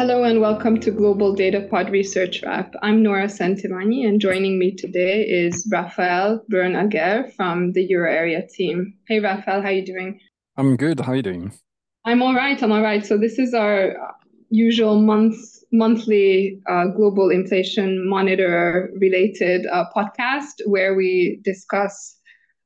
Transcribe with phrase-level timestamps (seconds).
[0.00, 2.72] Hello and welcome to Global Data Pod Research Wrap.
[2.80, 8.94] I'm Nora Szentivanyi, and joining me today is Raphael Brun-Aguerre from the Euro Area team.
[9.08, 10.18] Hey, Raphael, how are you doing?
[10.56, 11.00] I'm good.
[11.00, 11.52] How are you doing?
[12.06, 12.62] I'm all right.
[12.62, 13.04] I'm all right.
[13.04, 13.94] So this is our
[14.48, 15.36] usual month
[15.70, 22.16] monthly uh, global inflation monitor related uh, podcast where we discuss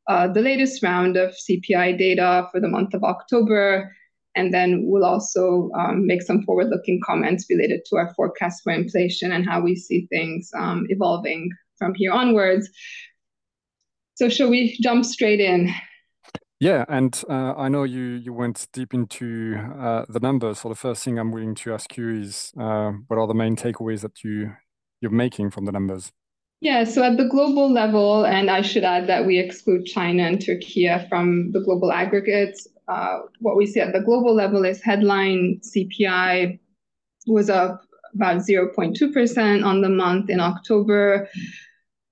[0.09, 3.91] uh, the latest round of CPI data for the month of October
[4.37, 8.73] and then we'll also um, make some forward looking comments related to our forecast for
[8.73, 12.69] inflation and how we see things um, evolving from here onwards.
[14.15, 15.73] So, shall we jump straight in?
[16.61, 20.61] Yeah, and uh, I know you you went deep into uh, the numbers.
[20.61, 23.56] So the first thing I'm willing to ask you is, uh, what are the main
[23.56, 24.53] takeaways that you
[25.01, 26.12] you're making from the numbers?
[26.61, 30.41] Yeah, so at the global level, and I should add that we exclude China and
[30.41, 32.66] Turkey from the global aggregates.
[32.88, 36.59] Uh, what we see at the global level is headline CPI
[37.27, 37.83] was up
[38.15, 41.28] about 0.2% on the month in October.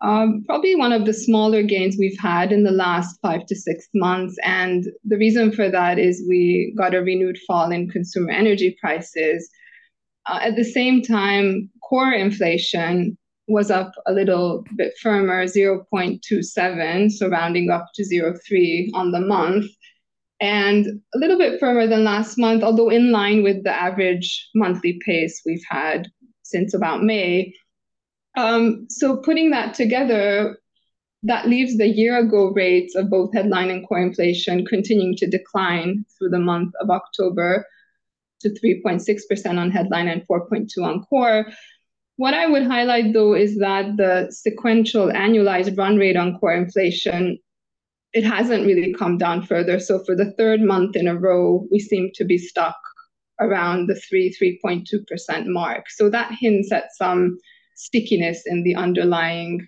[0.01, 3.89] Um, probably one of the smaller gains we've had in the last five to six
[3.95, 4.37] months.
[4.43, 9.49] And the reason for that is we got a renewed fall in consumer energy prices.
[10.27, 17.29] Uh, at the same time, core inflation was up a little bit firmer, 0.27, so
[17.29, 19.67] rounding up to 0.3 on the month
[20.43, 25.01] and a little bit firmer than last month, although in line with the average monthly
[25.07, 26.09] pace we've had
[26.43, 27.55] since about May.
[28.37, 30.59] Um, so putting that together,
[31.23, 36.05] that leaves the year ago rates of both headline and core inflation continuing to decline
[36.19, 37.65] through the month of October
[38.41, 41.47] to 3.6% on headline and 4.2 on core.
[42.17, 47.39] What I would highlight though is that the sequential annualized run rate on core inflation
[48.13, 49.81] it hasn't really come down further.
[49.81, 52.77] So for the third month in a row, we seem to be stuck
[53.41, 55.91] around the 3 3.2% mark.
[55.91, 57.39] So that hints at some
[57.75, 59.67] stickiness in the underlying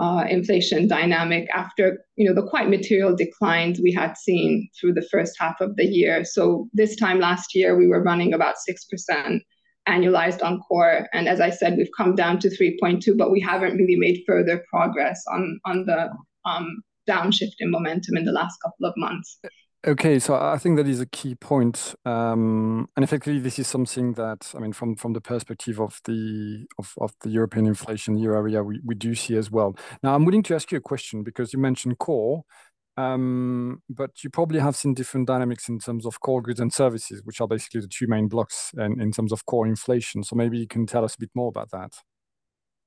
[0.00, 5.06] uh, inflation dynamic after you know the quite material declines we had seen through the
[5.10, 6.24] first half of the year.
[6.24, 9.42] So this time last year we were running about six percent
[9.88, 13.76] annualized on core, and as I said, we've come down to 3.2, but we haven't
[13.76, 16.10] really made further progress on on the
[16.44, 19.38] um, downshift in momentum in the last couple of months.
[19.86, 24.14] Okay, so I think that is a key point, um, and effectively, this is something
[24.14, 28.38] that I mean, from from the perspective of the of, of the European inflation euro
[28.38, 29.76] area, we, we do see as well.
[30.02, 32.44] Now, I'm willing to ask you a question because you mentioned core,
[32.96, 37.20] um, but you probably have seen different dynamics in terms of core goods and services,
[37.24, 40.22] which are basically the two main blocks in, in terms of core inflation.
[40.22, 41.92] So maybe you can tell us a bit more about that.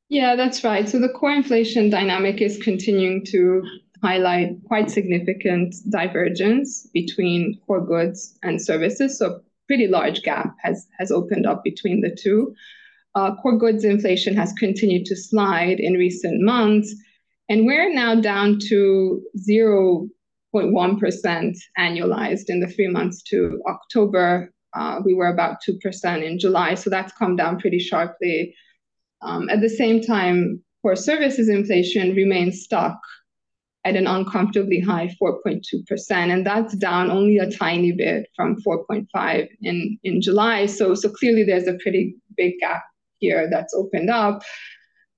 [0.09, 0.88] Yeah, that's right.
[0.88, 3.61] So the core inflation dynamic is continuing to
[4.03, 9.18] highlight quite significant divergence between core goods and services.
[9.18, 12.53] So pretty large gap has, has opened up between the two.
[13.16, 16.94] Uh, core goods inflation has continued to slide in recent months,
[17.50, 24.53] and we're now down to 0.1% annualized in the three months to October.
[24.75, 28.53] Uh, we were about 2% in July, so that's come down pretty sharply.
[29.24, 33.00] Um, at the same time, core services inflation remains stuck
[33.88, 36.12] at an uncomfortably high 4.2%.
[36.12, 40.66] And that's down only a tiny bit from 4.5 in, in July.
[40.66, 42.84] So, so clearly there's a pretty big gap
[43.20, 44.44] here that's opened up.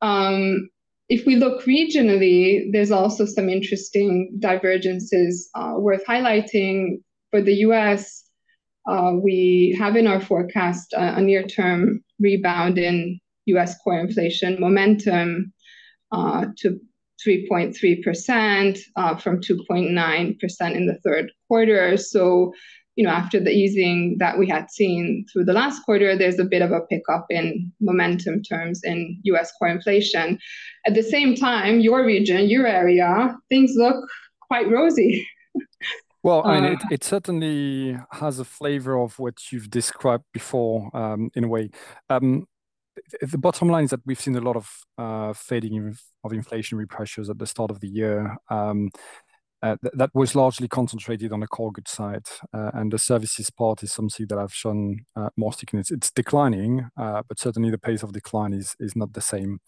[0.02, 0.70] Um,
[1.10, 7.02] if we look regionally, there's also some interesting divergences uh, worth highlighting.
[7.32, 8.24] For the US,
[8.88, 14.60] uh, we have in our forecast a, a near term rebound in US core inflation
[14.60, 15.54] momentum
[16.12, 16.80] uh, to
[17.26, 21.98] 3.3% uh, from 2.9% in the third quarter.
[21.98, 22.54] So,
[22.96, 26.46] you know, after the easing that we had seen through the last quarter, there's a
[26.46, 30.40] bit of a pickup in momentum terms in US core inflation.
[30.86, 34.06] At the same time, your region, your area, things look
[34.42, 35.28] quite rosy.
[36.22, 40.96] Well, I mean, uh, it, it certainly has a flavor of what you've described before,
[40.96, 41.70] um, in a way.
[42.10, 42.46] Um,
[43.22, 47.30] the bottom line is that we've seen a lot of uh, fading of inflationary pressures
[47.30, 48.38] at the start of the year.
[48.50, 48.90] Um,
[49.62, 53.50] uh, th- that was largely concentrated on the core goods side, uh, and the services
[53.50, 55.92] part is something that I've shown uh, more stickiness.
[55.92, 59.60] It's declining, uh, but certainly the pace of decline is is not the same.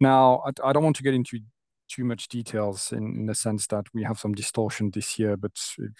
[0.00, 1.40] Now, I, I don't want to get into
[1.88, 5.52] too much details in, in the sense that we have some distortion this year, but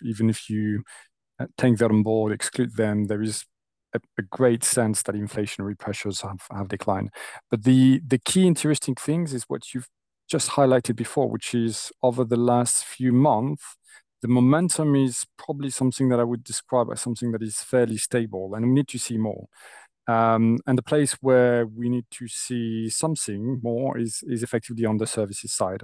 [0.03, 0.85] even if you
[1.41, 3.45] uh, take that on board, exclude them, there is
[3.95, 7.11] a, a, great sense that inflationary pressures have, have declined.
[7.51, 9.89] But the, the key interesting things is what you've
[10.29, 13.65] just highlighted before, which is over the last few months,
[14.21, 18.55] the momentum is probably something that I would describe as something that is fairly stable,
[18.55, 19.47] and we need to see more.
[20.09, 24.97] Um, and the place where we need to see something more is, is effectively on
[24.97, 25.83] the services side.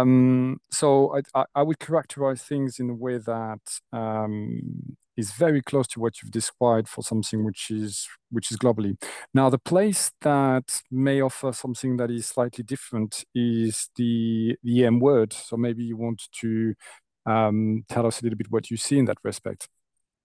[0.00, 3.60] Um, so I, I, would characterize things in a way that
[3.92, 8.96] um, is very close to what you've described for something which is which is globally.
[9.32, 15.00] Now, the place that may offer something that is slightly different is the the EM
[15.00, 15.32] world.
[15.32, 16.74] So maybe you want to
[17.26, 19.68] um, tell us a little bit what you see in that respect.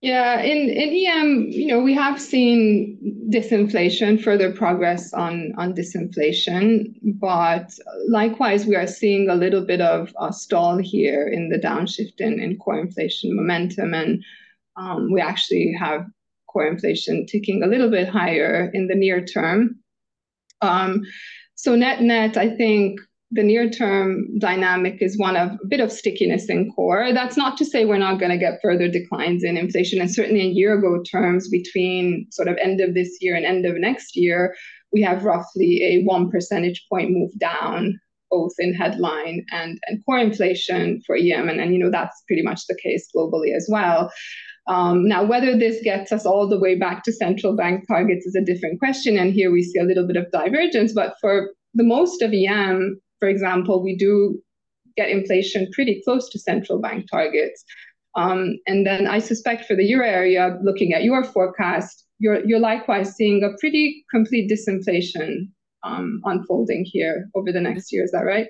[0.01, 2.97] Yeah, in, in EM, you know, we have seen
[3.29, 7.69] disinflation, further progress on, on disinflation, but
[8.07, 12.39] likewise, we are seeing a little bit of a stall here in the downshift in,
[12.39, 13.93] in core inflation momentum.
[13.93, 14.23] And
[14.77, 16.05] um, we actually have
[16.47, 19.79] core inflation ticking a little bit higher in the near term.
[20.61, 21.01] Um,
[21.55, 23.01] so net net, I think
[23.31, 27.13] the near term dynamic is one of a bit of stickiness in core.
[27.13, 30.01] That's not to say we're not going to get further declines in inflation.
[30.01, 33.65] And certainly in year ago terms, between sort of end of this year and end
[33.65, 34.55] of next year,
[34.91, 37.99] we have roughly a one percentage point move down,
[38.31, 41.49] both in headline and, and core inflation for EM.
[41.49, 44.11] And, and, you know, that's pretty much the case globally as well.
[44.65, 48.35] Um, now, whether this gets us all the way back to central bank targets is
[48.35, 49.17] a different question.
[49.17, 50.93] And here we see a little bit of divergence.
[50.93, 54.41] But for the most of EM, for example, we do
[54.97, 57.63] get inflation pretty close to central bank targets.
[58.15, 62.59] Um, and then I suspect for the euro area, looking at your forecast, you're, you're
[62.59, 65.49] likewise seeing a pretty complete disinflation
[65.83, 68.03] um, unfolding here over the next year.
[68.03, 68.47] Is that right?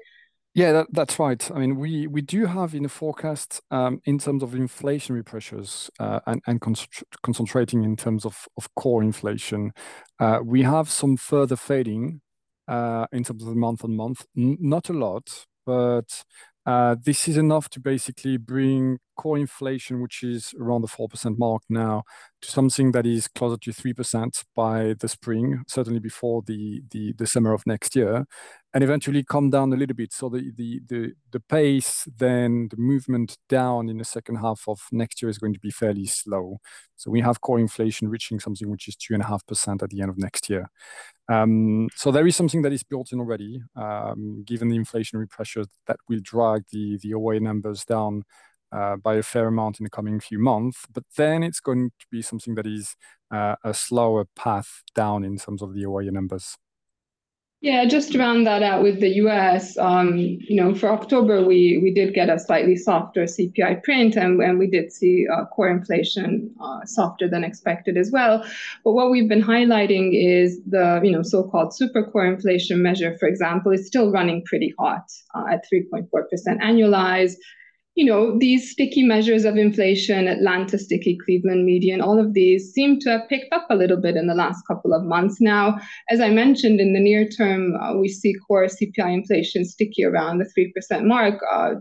[0.56, 1.50] Yeah, that, that's right.
[1.52, 5.92] I mean, we, we do have in the forecast, um, in terms of inflationary pressures
[6.00, 6.76] uh, and, and con
[7.22, 9.72] concentrating in terms of, of core inflation,
[10.20, 12.22] uh, we have some further fading
[13.12, 14.26] in terms of month on month.
[14.36, 16.24] Not a lot, but
[16.66, 21.62] uh, this is enough to basically bring core inflation, which is around the 4% mark
[21.68, 22.04] now,
[22.42, 27.28] to something that is closer to 3% by the spring, certainly before the, the, the
[27.28, 28.26] summer of next year,
[28.74, 30.14] and eventually come down a little bit.
[30.14, 34.80] So the, the, the, the pace, then the movement down in the second half of
[34.94, 36.60] next year is going to be fairly slow.
[36.96, 40.50] So we have core inflation reaching something which is 2.5% at the end of next
[40.50, 40.72] year.
[41.28, 45.66] Um, so there is something that is built in already, um, given the inflationary pressure
[45.88, 48.24] that will drag the, the oya numbers down
[48.72, 50.86] uh, by a fair amount in the coming few months.
[50.92, 52.96] But then it's going to be something that is
[53.32, 56.58] uh, a slower path down in terms of the oya numbers.
[57.62, 61.78] Yeah, just to round that out with the US, um, you know, for October, we,
[61.84, 65.68] we did get a slightly softer CPI print and, and we did see uh, core
[65.68, 68.46] inflation uh, softer than expected as well.
[68.86, 73.28] But what we've been highlighting is the, you know, so-called super core inflation measure, for
[73.28, 76.08] example, is still running pretty hot uh, at 3.4%
[76.62, 77.36] annualized
[78.00, 82.98] you know, these sticky measures of inflation, Atlanta sticky, Cleveland median, all of these seem
[82.98, 85.42] to have picked up a little bit in the last couple of months.
[85.42, 85.78] Now,
[86.10, 90.38] as I mentioned, in the near term, uh, we see core CPI inflation sticky around
[90.38, 91.42] the 3% mark.
[91.52, 91.72] Uh,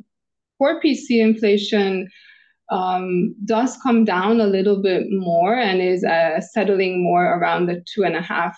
[0.58, 2.08] core PCE inflation
[2.68, 7.84] um, does come down a little bit more and is uh, settling more around the
[7.96, 8.52] 2.5%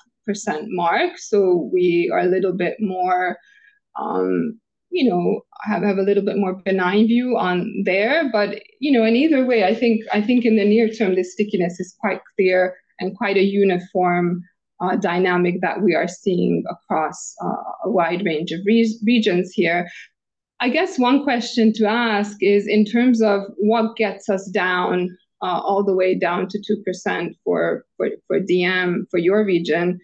[0.69, 1.19] mark.
[1.19, 3.37] So we are a little bit more.
[3.97, 4.59] Um,
[4.91, 8.31] you know have, have a little bit more benign view on there.
[8.31, 11.23] But you know in either way i think i think in the near term the
[11.23, 14.43] stickiness is quite clear and quite a uniform
[14.81, 19.89] uh, dynamic that we are seeing across uh, a wide range of re- regions here.
[20.61, 25.61] I guess one question to ask is in terms of what gets us down uh,
[25.61, 29.99] all the way down to 2% for, for, for dm for your region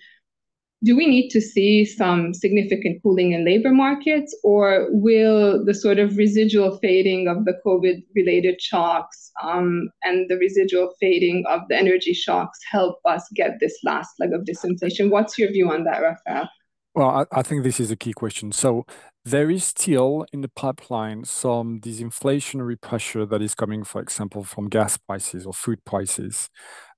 [0.85, 5.99] do we need to see some significant cooling in labor markets, or will the sort
[5.99, 11.77] of residual fading of the COVID related shocks um, and the residual fading of the
[11.77, 15.11] energy shocks help us get this last leg of disinflation?
[15.11, 16.49] What's your view on that, Raphael?
[16.95, 18.53] Well, I, I think this is a key question.
[18.53, 18.87] So
[19.25, 24.69] there is still in the pipeline some disinflationary pressure that is coming, for example, from
[24.69, 26.49] gas prices or food prices.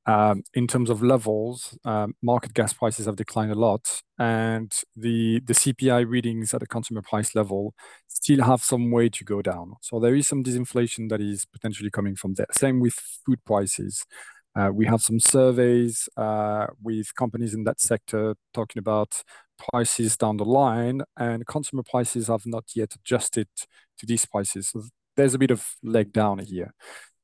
[0.09, 5.41] Um, in terms of levels, um, market gas prices have declined a lot, and the
[5.41, 7.75] the CPI readings at the consumer price level
[8.07, 9.75] still have some way to go down.
[9.83, 12.47] So there is some disinflation that is potentially coming from there.
[12.53, 14.07] Same with food prices.
[14.57, 19.23] Uh, we have some surveys uh, with companies in that sector talking about
[19.71, 23.49] prices down the line, and consumer prices have not yet adjusted
[23.99, 24.69] to these prices.
[24.71, 24.85] So
[25.17, 26.73] there's a bit of leg down here.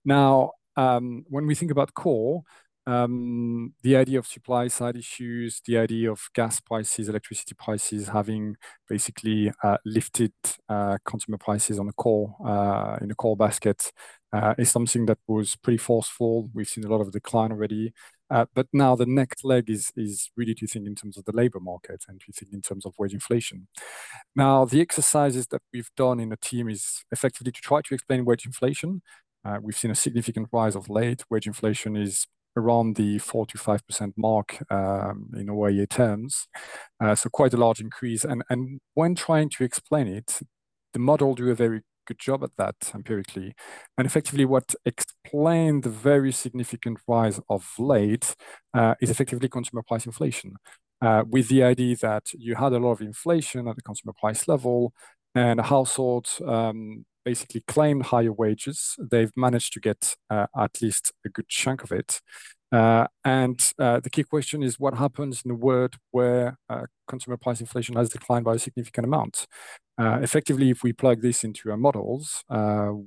[0.04, 2.42] Now, um, when we think about core,
[2.86, 8.56] um, the idea of supply side issues, the idea of gas prices, electricity prices having
[8.88, 10.32] basically uh, lifted
[10.68, 13.90] uh, consumer prices on the core uh, in the core basket
[14.58, 16.50] is something that was pretty forceful.
[16.52, 17.92] We've seen a lot of decline already.
[18.28, 21.60] But now the next leg is is really to think in terms of the labor
[21.60, 23.68] market and to think in terms of wage inflation.
[24.34, 28.24] Now, the exercises that we've done in the team is effectively to try to explain
[28.24, 29.02] wage inflation.
[29.62, 31.22] We've seen a significant rise of late.
[31.30, 32.26] Wage inflation is
[32.56, 36.46] around the 4%-5% mark um, in oya terms.
[37.00, 38.24] Uh, so quite a large increase.
[38.24, 38.42] And
[38.94, 40.40] when trying to explain it,
[40.92, 43.54] the model do a very good job at that empirically.
[43.96, 48.34] And effectively, what explained the very significant rise of late
[48.74, 50.54] uh, is effectively consumer price inflation.
[51.02, 54.46] Uh, with the idea that you had a lot of inflation at the consumer price
[54.48, 54.92] level,
[55.34, 58.96] and households um, basically claimed higher wages.
[58.98, 62.20] They've managed to get uh, at least a good chunk of it.
[62.72, 66.56] Uh, and uh, the key question is: what happens in a world where
[67.06, 69.46] consumer price inflation has declined by a significant amount?
[69.98, 72.42] Effectively, if we plug this into our models,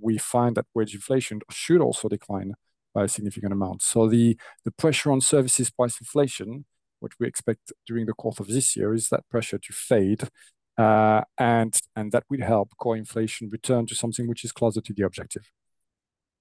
[0.02, 2.54] we find that wage inflation should also decline
[2.94, 3.82] by a significant amount.
[3.82, 4.38] So the
[4.78, 6.66] pressure on services price inflation,
[7.02, 10.30] which we expect during the course of this year, is that pressure to fade,
[10.78, 15.04] Uh, and that will help core inflation return to something which is closer to the
[15.04, 15.52] objective.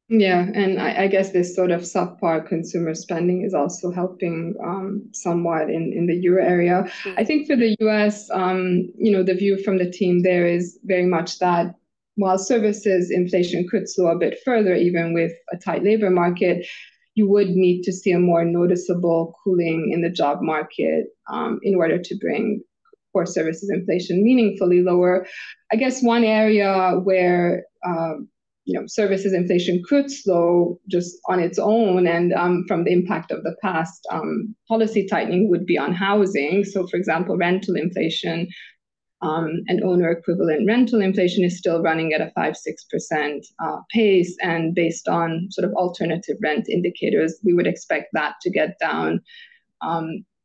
[0.08, 5.68] Yeah, and I guess this sort of subpar consumer spending is also helping um, somewhat
[5.68, 6.84] in the Euro area.
[6.84, 7.18] Mm-hmm.
[7.18, 10.78] I think for the U.S., um, you know, the view from the team there is
[10.84, 11.74] very much that
[12.14, 16.64] while services inflation could slow a bit further, even with a tight labor market,
[17.16, 21.74] you would need to see a more noticeable cooling in the job market um, in
[21.74, 22.62] order to bring
[23.16, 25.26] core services inflation meaningfully lower.
[25.72, 28.28] I guess one area where um,
[28.66, 33.30] you know, services inflation could slow just on its own and um, from the impact
[33.30, 36.64] of the past um, policy tightening would be on housing.
[36.64, 38.48] So for example, rental inflation
[39.22, 45.08] and owner equivalent rental inflation is still running at a 5%-6% uh, pace, and based
[45.08, 49.20] on sort of alternative rent indicators, we would expect that to get down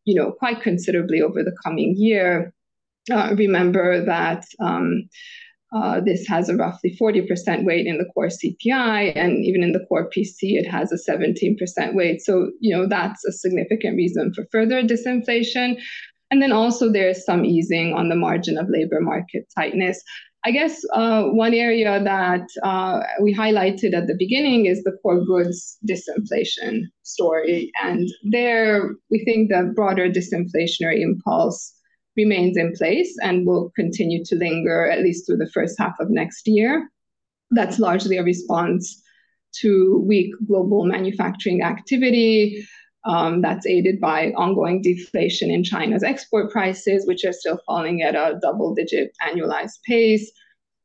[0.05, 2.53] you know, quite considerably over the coming year.
[3.09, 5.09] Uh, remember that um,
[5.73, 9.85] uh, this has a roughly 40% weight in the core CPI, and even in the
[9.87, 12.21] core PCE, it has a 17% weight.
[12.21, 15.79] So, you know, that's a significant reason for further disinflation.
[16.29, 20.01] And then also there is some easing on the margin of labor market tightness.
[20.43, 22.47] I guess uh, one area that
[23.21, 29.49] we highlighted at the beginning is the core goods disinflation story, and there we think
[29.49, 31.73] the broader disinflationary impulse
[32.17, 36.09] remains in place and will continue to linger at least through the first half of
[36.09, 36.89] next year.
[37.51, 39.01] That's largely a response
[39.61, 42.65] to weak global manufacturing activity,
[43.03, 48.15] um, that's aided by ongoing deflation in China's export prices, which are still falling at
[48.15, 50.31] a double-digit annualized pace.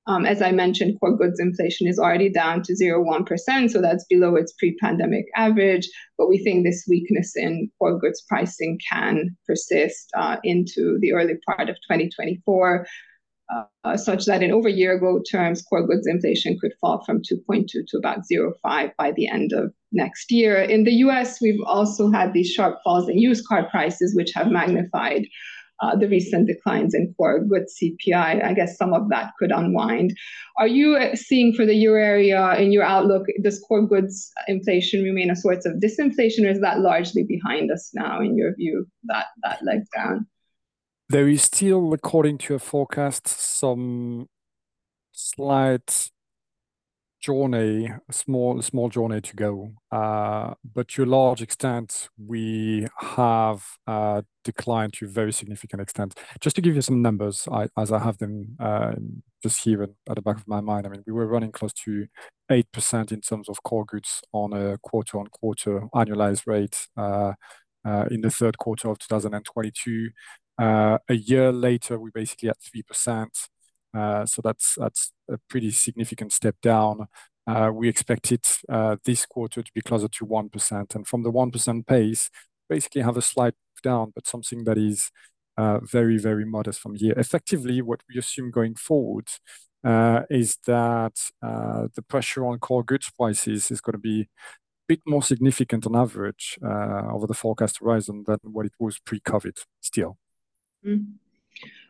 [0.08, 4.36] Um, as I mentioned, core goods inflation is already down to 0.1%, so that's below
[4.36, 5.88] its pre-pandemic average.
[6.16, 11.34] But we think this weakness in core goods pricing can persist uh, into the early
[11.48, 12.86] part of 2024,
[13.84, 17.96] uh, such that in over year-ago terms, core goods inflation could fall from 2.2 to
[17.96, 20.60] about 0.5 by the end of next year.
[20.60, 24.50] In the U.S., we've also had these sharp falls in used car prices, which have
[24.50, 25.26] magnified
[25.80, 28.42] Uh, the recent declines in core goods CPI.
[28.42, 30.16] I guess some of that could unwind.
[30.58, 35.02] Are you uh, seeing for the Euro area in your outlook, does core goods inflation
[35.02, 38.86] remain a source of disinflation, or is that largely behind us now, in your view,
[39.04, 40.26] that that leg down?
[41.08, 44.28] There is still, according to your forecast, some
[45.12, 46.10] slight
[47.26, 49.72] journey, a small, small journey to go.
[49.90, 56.14] Uh, but to a large extent, we have uh, declined to a very significant extent.
[56.40, 58.92] Just to give you some numbers, as I have them uh,
[59.42, 62.06] just here at the back of my mind, I mean, we were running close to
[62.50, 66.86] 8% in terms of core goods on a quarter-on-quarter annualized rate
[68.10, 70.10] in the third quarter of 2022.
[70.58, 73.26] A year later, we're basically at 3%.
[73.96, 77.06] Uh, so that's a pretty significant step down.
[77.46, 81.32] Uh, we expect it uh, this quarter to be closer to 1%, and from the
[81.32, 82.28] 1% pace,
[82.68, 85.10] basically have a slight down, but something that is
[85.82, 87.14] very, very modest from here.
[87.16, 89.28] Effectively, what we assume going forward
[90.28, 94.26] is that the pressure on core goods prices is gonna be a
[94.88, 100.18] bit more significant on average over the forecast horizon than what it was pre-COVID still.
[100.84, 101.25] Mm-hmm.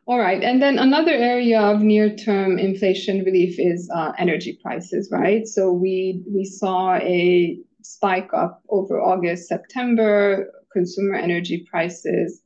[0.08, 5.46] All right, and then another area of near-term inflation relief is energy prices, right?
[5.48, 10.52] So we we saw a spike up over August, September.
[10.72, 12.42] Consumer energy prices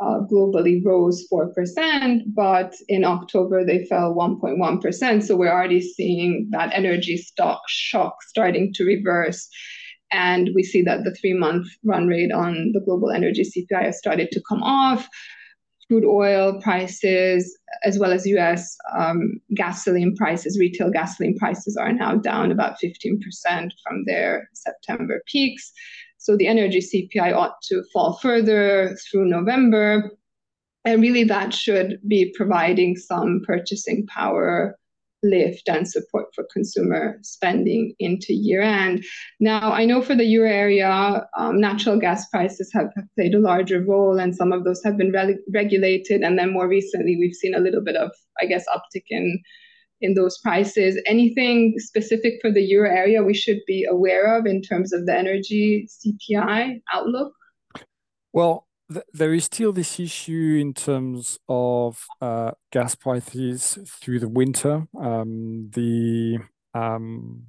[0.00, 5.22] uh, globally rose 4%, but in October they fell 1.1%.
[5.22, 9.48] So we're already seeing that energy stock shock starting to reverse.
[10.12, 13.98] And we see that the three month run rate on the global energy CPI has
[13.98, 15.08] started to come off.
[15.88, 22.16] Crude oil prices, as well as US um, gasoline prices, retail gasoline prices are now
[22.16, 23.20] down about 15%
[23.82, 25.72] from their September peaks.
[26.18, 30.10] So the energy CPI ought to fall further through November.
[30.84, 34.76] And really, that should be providing some purchasing power
[35.28, 39.04] lift and support for consumer spending into year end.
[39.40, 43.38] Now, I know for the euro area, um, natural gas prices have, have, played a
[43.38, 46.22] larger role, and some of those have been re- regulated.
[46.22, 49.40] And then more recently, we've seen a little bit of, I guess, uptick in
[50.00, 51.00] in those prices.
[51.06, 55.16] Anything specific for the euro area we should be aware of in terms of the
[55.16, 57.32] energy CPI outlook?
[58.32, 58.65] Well,
[59.12, 64.86] there is still this issue in terms of uh, gas prices through the winter.
[64.98, 66.38] Um, the
[66.74, 67.46] um,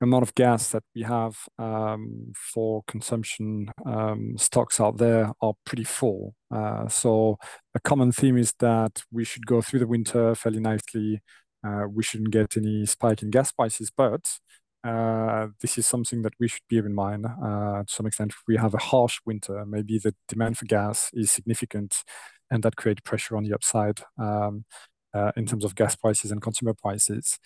[0.00, 5.84] amount of gas that we have um, for consumption um, stocks out there are pretty
[5.84, 6.34] full.
[6.50, 7.38] Uh, so
[7.74, 11.22] a common theme is that we should go through the winter fairly nicely
[11.64, 14.38] uh, we shouldn't get any spike in gas prices, but
[14.84, 18.32] uh, this is something that we should bear in mind uh, to some extent.
[18.32, 22.02] If we have a harsh winter, maybe the demand for gas is significant,
[22.50, 24.64] and that creates pressure on the upside um,
[25.14, 27.38] uh, in terms of gas prices and consumer prices.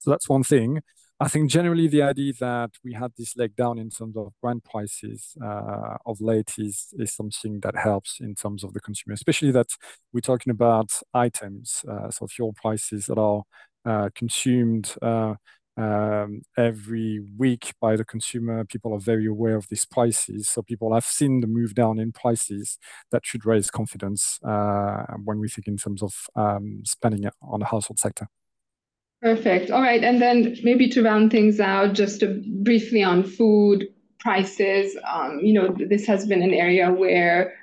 [0.00, 0.80] So that's one thing.
[1.20, 4.64] I think generally the idea that we had this leg down in terms of Brent
[4.64, 9.52] prices uh, of late is is something that helps in terms of the consumer, especially
[9.52, 9.68] that
[10.12, 13.44] we're talking about items, uh, so fuel prices that are
[13.84, 14.94] uh, consumed
[15.76, 18.64] um, every week by the consumer.
[18.64, 22.12] People are very aware of these prices, so people have seen the move down in
[22.12, 22.78] prices.
[23.10, 27.66] That should raise confidence uh, when we think in terms of um, spending on the
[27.66, 28.28] household sector.
[29.22, 29.70] Perfect.
[29.70, 30.02] All right.
[30.02, 32.24] And then maybe to round things out, just
[32.64, 33.86] briefly on food
[34.18, 34.96] prices.
[35.08, 37.54] Um, you know, this has been an area where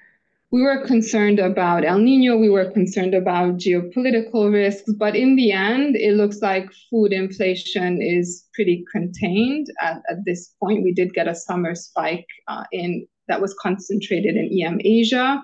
[0.52, 5.52] we were concerned about El Nino, we were concerned about geopolitical risks, but in the
[5.52, 10.84] end, it looks like food inflation is pretty contained at, at this point.
[10.84, 15.42] We did get a summer spike uh, in that was concentrated in EM Asia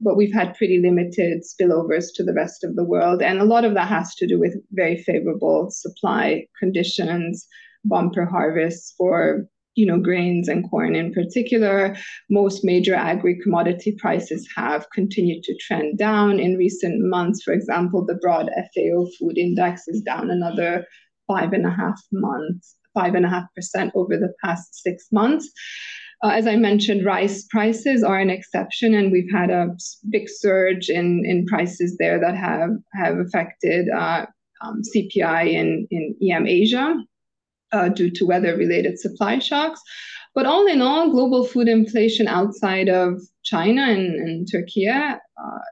[0.00, 3.22] but we've had pretty limited spillovers to the rest of the world.
[3.22, 7.46] And a lot of that has to do with very favorable supply conditions,
[7.84, 11.96] bumper harvests for you know grains and corn in particular.
[12.30, 16.40] Most major agri commodity prices have continued to trend down.
[16.40, 20.86] In recent months for example the broad fao food index is down another
[21.26, 25.50] five and a half months five and a half percent over the past six months.
[26.22, 29.76] Uh, as I mentioned, rice prices are an exception, and we've had a
[30.08, 34.24] big surge in, in prices there that have, have affected uh,
[34.62, 36.94] um, CPI in, in EM Asia
[37.74, 39.80] uh, due to weather related supply shocks.
[40.34, 45.16] But all in all, global food inflation outside of China and, and Turkey uh,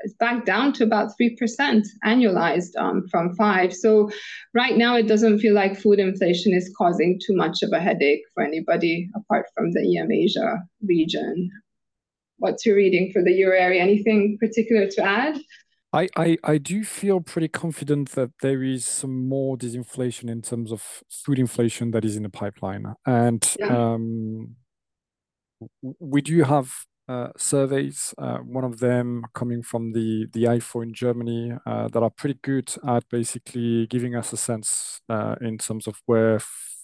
[0.05, 4.11] is back down to about 3% annualized um, from 5 So
[4.55, 8.23] right now, it doesn't feel like food inflation is causing too much of a headache
[8.35, 11.51] for anybody apart from the EM Asia region.
[12.39, 13.83] What's your reading for the euro area?
[13.83, 15.41] Anything particular to add?
[15.93, 20.73] I, I, I do feel pretty confident that there is some more disinflation in terms
[20.73, 22.95] of food inflation that is in the pipeline.
[23.05, 23.93] And yeah.
[23.93, 24.57] um,
[26.01, 26.73] we do have
[27.09, 32.03] uh, surveys, uh, one of them coming from the, the IFO in Germany, uh, that
[32.03, 36.39] are pretty good at basically giving us a sense uh, in terms of where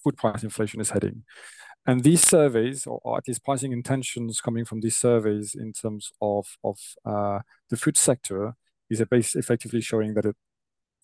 [0.04, 1.24] food price inflation is heading.
[1.86, 6.12] And these surveys, or, or, at least pricing intentions coming from these surveys in terms
[6.20, 7.38] of, of uh,
[7.70, 8.54] the food sector,
[8.90, 10.36] is effectively showing that it,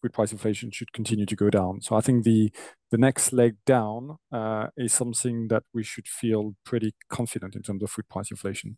[0.01, 1.81] food price inflation should continue to go down.
[1.81, 2.53] So I think the
[2.91, 7.83] the next leg down uh, is something that we should feel pretty confident in terms
[7.83, 8.77] of food price inflation.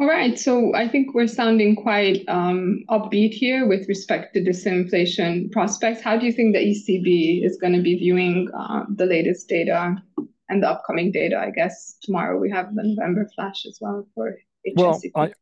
[0.00, 5.50] All right, so I think we're sounding quite um, upbeat here with respect to disinflation
[5.50, 6.00] prospects.
[6.00, 9.96] How do you think the ECB is going to be viewing uh, the latest data
[10.50, 11.36] and the upcoming data?
[11.36, 15.32] I guess tomorrow we have the November flash as well for HICP.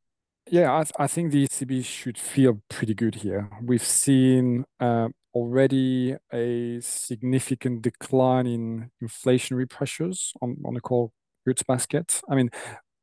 [0.48, 3.50] Yeah, I, th- I think the ECB should feel pretty good here.
[3.61, 11.11] We've seen uh, already a significant decline in inflationary pressures on, on the core
[11.44, 12.20] goods basket.
[12.30, 12.50] I mean,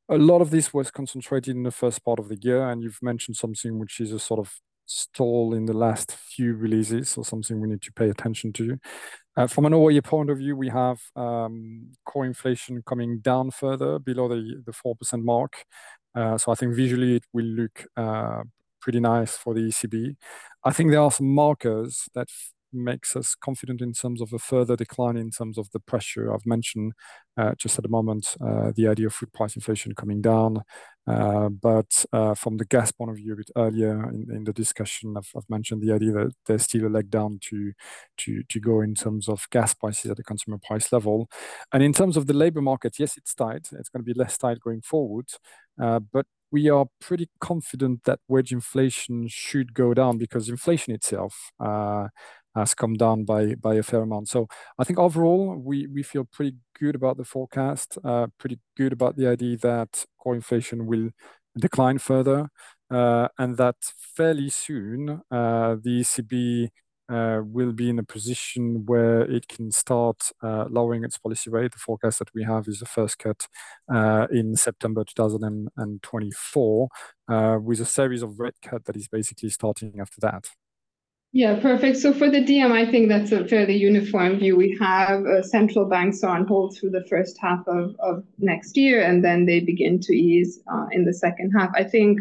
[0.09, 2.99] a lot of this was concentrated in the first part of the year, and you've
[3.01, 4.53] mentioned something which is a sort of
[4.85, 8.77] stall in the last few releases, or something we need to pay attention to.
[9.35, 13.99] Uh, from an oya point of view, we have um, core inflation coming down further
[13.99, 15.65] below the, the 4% mark.
[16.15, 18.43] Uh, so I think visually it will look uh,
[18.79, 20.15] pretty nice for the ECB.
[20.63, 22.27] I think there are some markers that
[22.73, 26.33] makes us confident in terms of a further decline in terms of the pressure.
[26.33, 26.93] I've mentioned
[27.35, 30.61] uh, just at the moment uh, the idea of food price inflation coming down.
[31.05, 32.05] Uh, but
[32.37, 35.93] from the gas point of view, a bit earlier in, the discussion, I've, mentioned the
[35.93, 37.73] idea that there's still a leg down to,
[38.61, 41.29] go in terms of gas prices at the consumer price level.
[41.71, 43.69] And in terms of the labor market, yes, it's tight.
[43.71, 45.25] It's going to be less tight going forward.
[45.77, 51.51] But we are pretty confident that wage inflation should go down because inflation itself
[52.55, 54.29] has come down by by a fair amount.
[54.29, 58.93] So I think overall we we feel pretty good about the forecast, uh, pretty good
[58.93, 61.09] about the idea that core inflation will
[61.57, 62.49] decline further,
[62.91, 63.75] uh, and that
[64.15, 66.69] fairly soon uh, the ECB
[67.09, 71.71] will be in a position where it can start lowering its policy rate.
[71.71, 73.47] The forecast that we have is the first cut
[74.31, 76.87] in September 2024,
[77.61, 80.49] with a series of rate cut that is basically starting after that.
[81.35, 81.97] Yeah, perfect.
[81.97, 84.55] So for the DM, I think that's a fairly uniform view.
[84.55, 89.01] We have uh, central banks on hold through the first half of, of next year,
[89.01, 91.71] and then they begin to ease uh, in the second half.
[91.73, 92.19] I think,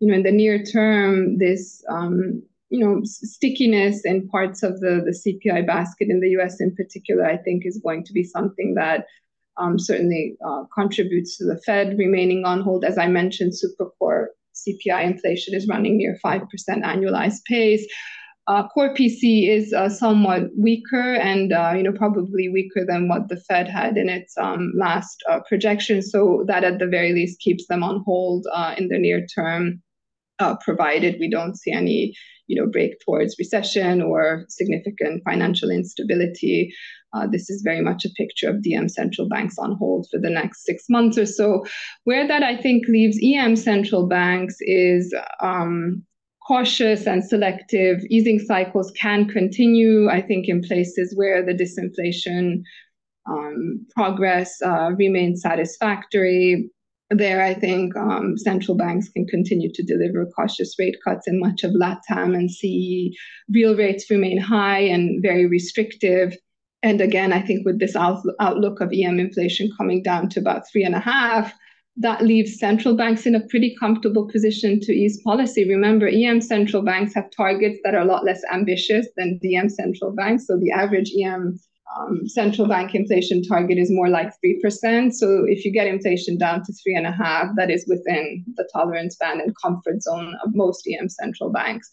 [0.00, 5.00] you know, in the near term, this, um, you know, stickiness in parts of the,
[5.04, 8.74] the CPI basket in the US in particular, I think is going to be something
[8.74, 9.06] that
[9.58, 12.84] um, certainly uh, contributes to the Fed remaining on hold.
[12.84, 17.86] As I mentioned, super core CPI inflation is running near 5% annualized pace.
[18.46, 23.28] Uh, core PCE is uh, somewhat weaker and uh, you know probably weaker than what
[23.28, 26.02] the Fed had in its um, last uh, projection.
[26.02, 29.82] So that at the very least keeps them on hold uh, in the near term,
[30.38, 32.14] uh, provided we don't see any
[32.46, 36.74] you know break towards recession or significant financial instability.
[37.30, 40.64] this is very much a picture of DM central banks on hold for the next
[40.64, 41.64] six months or so.
[42.04, 46.04] Where that I think leaves EM central banks is um,
[46.50, 52.64] cautious and selective easing cycles can continue, I think, in places where the disinflation
[53.30, 56.68] um, progress uh, remains satisfactory.
[57.10, 61.62] There, I think um, central banks can continue to deliver cautious rate cuts in much
[61.62, 63.16] of LATAM and CE.
[63.48, 66.36] Real rates remain high and very restrictive.
[66.82, 70.82] And again, I think with this outlook of EM inflation coming down to about three
[70.82, 71.54] and a half,
[71.96, 75.68] that leaves central banks in a pretty comfortable position to ease policy.
[75.68, 80.12] Remember, EM central banks have targets that are a lot less ambitious than DM central
[80.12, 80.46] banks.
[80.46, 81.58] So the average EM
[81.98, 85.12] um, central bank inflation target is more like 3%.
[85.12, 88.68] So if you get inflation down to three and a half, that is within the
[88.72, 91.88] tolerance band and comfort zone of most EM central banks.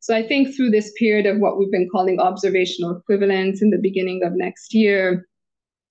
[0.00, 3.78] So I think through this period of what we've been calling observational equivalence in the
[3.78, 5.26] beginning of next year,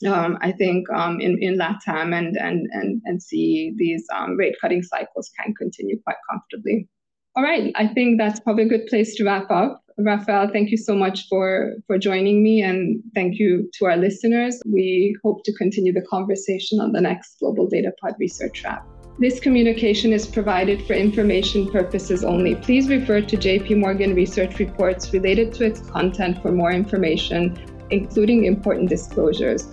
[0.06, 4.56] um, I think um, in, in LATAM and, and, and, and see these um, rate
[4.62, 6.88] cutting cycles can continue quite comfortably.
[7.36, 9.82] All right, I think that's probably a good place to wrap up.
[9.98, 14.62] Raphael, thank you so much for, for joining me and thank you to our listeners.
[14.66, 18.86] We hope to continue the conversation on the next Global Data Pod Research Wrap.
[19.20, 22.56] This communication is provided for information purposes only.
[22.56, 27.58] Please refer to JP Morgan research reports related to its content for more information,
[27.92, 29.68] including important disclosures.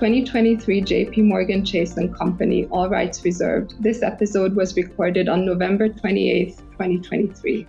[0.00, 3.74] 2023 JP Morgan Chase and Company, all rights reserved.
[3.82, 7.68] This episode was recorded on November 28, 2023.